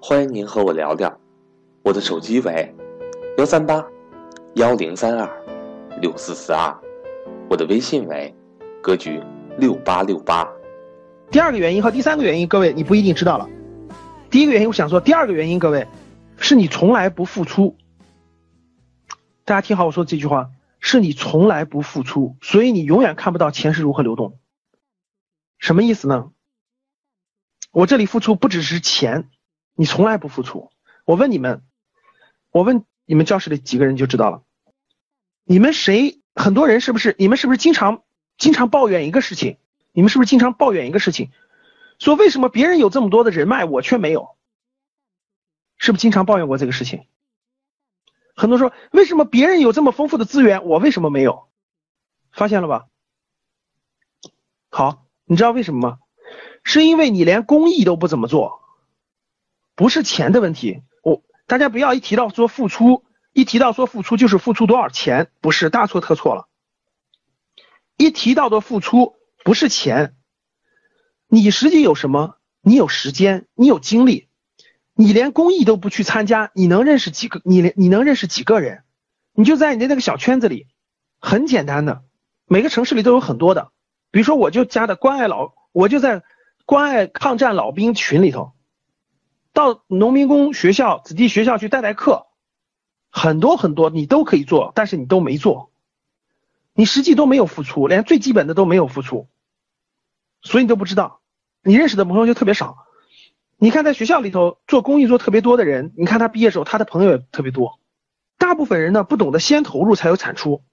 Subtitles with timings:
[0.00, 1.20] 欢迎您和我聊聊。
[1.82, 2.74] 我的手机为。
[3.36, 3.84] 幺三八
[4.54, 5.28] 幺零三二
[6.00, 6.72] 六四四二，
[7.50, 8.32] 我的微信为
[8.80, 9.20] 格局
[9.58, 10.48] 六八六八。
[11.32, 13.48] 第二个原因和第三个原因，各位你不一定知道了。
[14.30, 15.88] 第一个原因我想说，第二个原因，各位
[16.36, 17.76] 是你从来不付出。
[19.44, 24.38] 大家听好我说这句话，是你从来不付出，所以你永远看不到钱是如何流动。
[25.58, 26.30] 什么意思呢？
[27.72, 29.28] 我这里付出不只是钱，
[29.74, 30.70] 你从来不付出。
[31.04, 31.62] 我问你们，
[32.50, 32.84] 我问。
[33.06, 34.44] 你们教室里几个人就知道了。
[35.44, 36.22] 你们谁？
[36.34, 37.14] 很多人是不是？
[37.18, 38.02] 你们是不是经常
[38.38, 39.58] 经常抱怨一个事情？
[39.92, 41.30] 你们是不是经常抱怨一个事情？
[41.98, 44.38] 说为什么别人有这么多的人脉，我却没有？
[45.76, 47.04] 是不是经常抱怨过这个事情？
[48.34, 51.48] 很多说为什么别人有这么丰富的资源，我为什么没有？
[52.32, 52.86] 发现了吧？
[54.70, 55.98] 好，你知道为什么吗？
[56.62, 58.62] 是因为你连公益都不怎么做，
[59.74, 60.82] 不是钱的问题。
[61.02, 66.48] 我大家不要一提到说付出，一提到说付出就是付出多少钱，不是大错特错了。
[67.96, 69.14] 一提到的付出
[69.44, 70.14] 不是钱，
[71.28, 72.36] 你实际有什么？
[72.60, 74.28] 你有时间，你有精力，
[74.94, 77.40] 你连公益都不去参加，你能认识几个？
[77.44, 78.84] 你连你能认识几个人？
[79.34, 80.66] 你就在你的那个小圈子里，
[81.20, 82.04] 很简单的，
[82.46, 83.70] 每个城市里都有很多的。
[84.10, 86.22] 比如说，我就加的关爱老，我就在
[86.64, 88.52] 关爱抗战老兵群里头。
[89.54, 92.26] 到农民工学校、子弟学校去带带课，
[93.08, 95.70] 很多很多你都可以做，但是你都没做，
[96.74, 99.28] 你实际都没有付出，连最基本的都没有付出，
[100.42, 101.20] 所以你都不知道。
[101.62, 102.84] 你认识的朋友就特别少。
[103.56, 107.78] 你看，在学校里头做公益做特别多的人，你看他毕业时候他的朋友也特别多。
[108.36, 110.64] 大部分人呢不懂得先投入才有产出，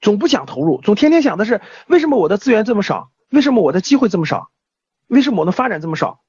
[0.00, 4.52] 总不想投入，总天天想的是为什么我的资源这么少，为什么我的机会这么少，
[5.08, 6.22] 为什么我的发展这么少。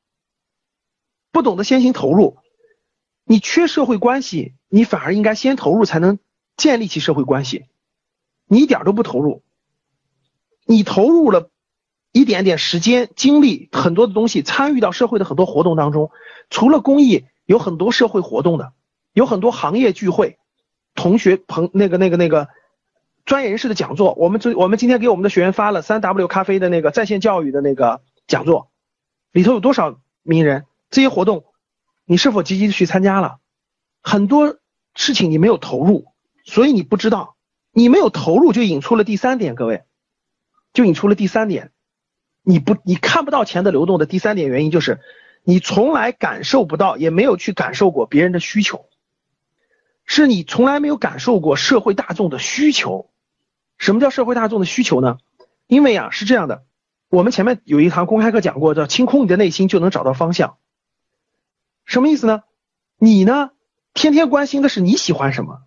[1.32, 2.38] 不懂得先行投入，
[3.24, 6.20] 你缺社会关系，你反而应该先投入，才能
[6.58, 7.66] 建立起社会关系。
[8.46, 9.42] 你一点都不投入，
[10.66, 11.50] 你投入了
[12.12, 16.12] 一点点时间、精力，很多的东西，参与到社会的很多活动当中。
[16.50, 18.74] 除了公益，有很多社会活动的，
[19.14, 20.38] 有很多行业聚会、
[20.96, 22.50] 同学朋那个那个那个
[23.24, 24.14] 专业人士的讲座。
[24.16, 28.70] 我们这我们今天给我们的学员发了三 W 咖啡的那个在线教育的那个讲座，
[29.32, 30.66] 里头有多少名人？
[30.92, 31.46] 这些活动，
[32.06, 33.40] 你是否积极的去参加了？
[34.04, 34.58] 很多
[34.94, 36.06] 事情你没有投入，
[36.46, 37.36] 所以你不知道。
[37.74, 39.84] 你没有投入，就引出了第三点，各位，
[40.74, 41.72] 就引出了第三点。
[42.44, 45.00] 你不，你看不到钱的流动的第三点原因就是，
[45.44, 48.88] 你从来感受不到，也没有去感受过别人的需求，
[50.04, 53.10] 是你从来没有感受过社会大众的需求。
[53.78, 55.18] 什么叫社会大众的需求呢？
[55.68, 56.66] 因为啊，是这样的，
[57.08, 60.58] 我们前面有一堂公开课讲过，叫清空你的内心就能找到方向。
[61.86, 62.44] 什么意思呢？
[62.98, 63.52] 你呢？
[63.94, 65.64] 天天关心的是你喜欢什么？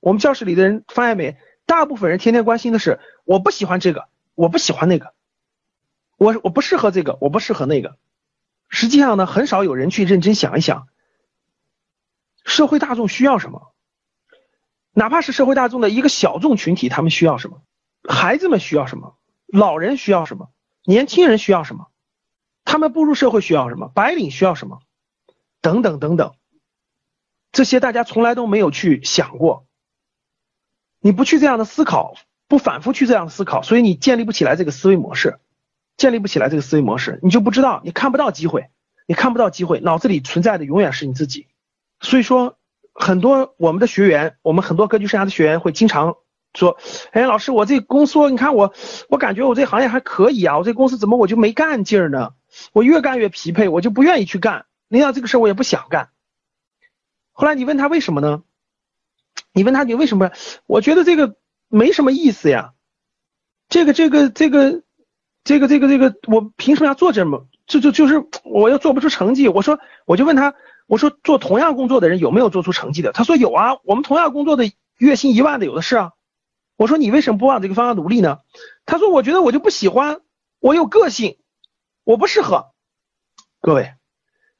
[0.00, 1.36] 我们教室里的人发现没？
[1.66, 5.14] 大部分人天天关心的是我不喜欢这个，我不喜欢那个，
[6.16, 7.96] 我我不适合这个，我不适合那个。
[8.68, 10.88] 实际上呢，很少有人去认真想一想，
[12.44, 13.72] 社会大众需要什么？
[14.92, 17.62] 哪怕是社会大众的一个小众群体，他们需要什么？
[18.08, 19.16] 孩子们需要什么？
[19.46, 20.50] 老人需要什么？
[20.84, 21.86] 年轻人需要什么？
[22.64, 23.88] 他们步入社会需要什么？
[23.94, 24.80] 白领需要什么？
[25.64, 26.34] 等等等等，
[27.50, 29.66] 这些大家从来都没有去想过。
[31.00, 32.16] 你不去这样的思考，
[32.48, 35.38] 不反复去这样思考，所以你建立不起来这个思维模式，
[35.96, 38.68] 建立不起来这个思维模式，你就不知道，你看不到机会，
[39.06, 41.46] 你看不到机会，脑子里存在的永远是你自己。
[41.98, 42.58] 所以说，
[42.92, 46.16] 很多我们的学员，我们很多格局生涯的学员会经常
[46.52, 46.76] 说
[47.12, 48.74] ：“哎，老师，我这公司，你看我，
[49.08, 52.34] 我感觉我这行业还可以啊，我这公司怎么我就没干劲儿呢？
[52.74, 56.10] 我越干越疲惫，我就不愿意去干。”领导这个事我也不想干。
[57.32, 58.44] 后来你问他为什么呢？
[59.52, 60.30] 你问他你为什么？
[60.66, 61.36] 我觉得这个
[61.68, 62.74] 没什么意思呀。
[63.68, 64.82] 这个这个这个
[65.42, 67.48] 这个这个这个，我凭什么要做这么？
[67.66, 69.48] 就就就是我又做不出成绩。
[69.48, 70.54] 我说我就问他，
[70.86, 73.10] 我说做同样工作的人有没有做出成绩的？
[73.10, 76.12] 他说有啊，我们同样工作的月薪一万的有的是啊。
[76.76, 78.38] 我说你为什么不往这个方向努力呢？
[78.86, 80.20] 他说我觉得我就不喜欢，
[80.60, 81.38] 我有个性，
[82.04, 82.70] 我不适合。
[83.60, 83.94] 各位。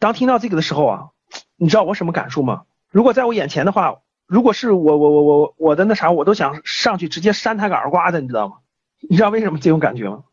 [0.05, 1.09] 当听到这个的时候啊，
[1.57, 2.65] 你知道我什么感受吗？
[2.91, 8.57] 如果在我眼前的话，如果是我我我我我的那啥，我都想上去直接扇他个耳刮子，你知道吗？
[9.01, 10.25] 你知道为什么这种感觉吗？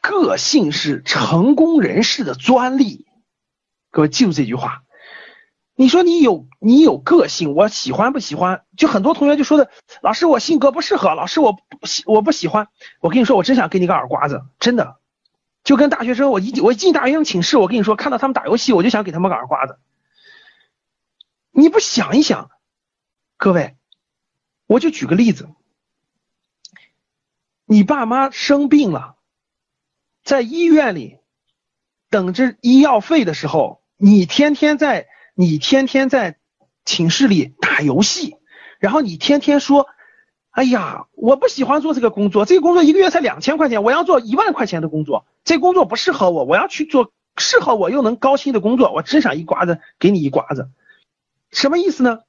[0.00, 3.08] 个性是成功人士的专利，
[3.90, 4.84] 各位记住这句话。
[5.74, 8.62] 你说你有你有个性，我喜欢不喜欢？
[8.76, 9.68] 就很多同学就说的，
[10.00, 12.68] 老师我性格不适合，老师我不喜我不喜欢。
[13.00, 15.00] 我跟你说，我真想给你个耳刮子，真的。
[15.64, 19.78] 就跟大学生，我一我一进大学生寝室，我跟你说，看到他们打游戏，我就想给他们个耳刮子。
[21.50, 22.50] 你不想一想，
[23.36, 23.76] 各位，
[24.66, 25.48] 我就举个例子，
[27.64, 29.16] 你爸妈生病了，
[30.22, 31.18] 在医院里
[32.10, 35.08] 等着医药费的时候，你天天在。
[35.36, 36.38] 你天天在
[36.84, 38.36] 寝室里打游戏，
[38.78, 39.88] 然后你天天说
[40.54, 50.70] ：“哎呀，我不喜欢做这个工作，这个工作一个月才两千块钱，我要做一万块钱的工作，这工作不适合我，我要去做适合我又能高薪的工作。”我真想一刮子给你一刮子，
[51.50, 52.20] 什么意思呢？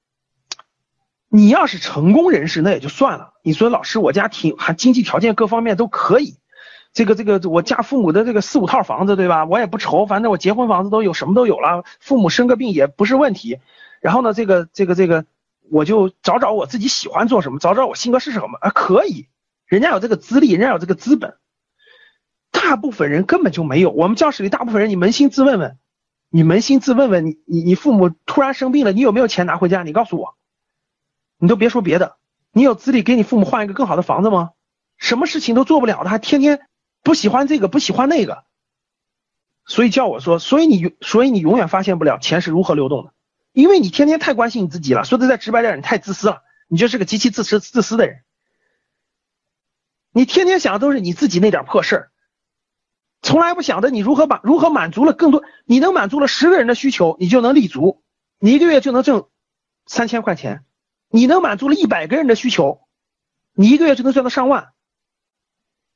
[1.29, 6.37] 你要是成功人士那也就算了，你说老师我家挺还经济条件各方面都可以。
[6.93, 9.45] 这个这个，我家父母的这个四五套房子，对吧？
[9.45, 11.83] 我也不愁，反正我结婚房子都有，什么都有了。
[11.99, 13.59] 父母生个病也不是问题。
[13.99, 15.25] 然后呢，这个这个这个，
[15.71, 18.69] 我就找找我自己喜欢做什么，找找我性格是什么啊？
[18.69, 19.27] 可以，
[19.65, 21.37] 人家有这个资历，人家有这个资本。
[22.51, 23.91] 大部分人根本就没有。
[23.91, 25.77] 我们教室里大部分人，你扪心自问问，
[26.29, 29.83] 你扪心自问问，你你你父母突然生病了，你有没有钱拿回家？
[29.83, 30.35] 你告诉我，
[31.37, 32.15] 你都别说别的，
[32.51, 34.51] 你有资历给你父母换一个更好的房子吗？
[34.97, 36.67] 什么事情都做不了的，还天天。
[37.03, 38.45] 不喜欢这个，不喜欢那个，
[39.67, 43.13] 所以叫我说，所以你，所以你永远发现不了钱是如何流动的，
[43.55, 45.05] 因为你天天太关心你自己了。
[45.05, 48.23] 说的再直白点，你太自私了，你就是个极其自私、自私的人。
[50.11, 52.11] 你天天想的都是你自己那点破事儿，
[53.21, 55.41] 从来不想着你如何把如何满足了更多。
[55.63, 58.03] 你能满足了十个人的需求，你就能立足，
[58.39, 59.29] 你一个月就能挣
[59.85, 60.65] 三千块钱。
[61.07, 62.81] 你能满足了一百个人的需求，
[63.53, 64.73] 你一个月就能赚到上万。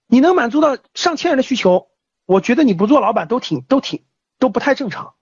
[0.07, 1.91] 你能满足到上千人的需求，
[2.25, 4.05] 我觉得你不做老板都挺都挺
[4.37, 5.15] 都不太正常。